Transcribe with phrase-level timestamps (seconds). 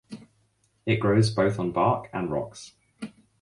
[0.87, 2.73] It grows both on bark and rocks.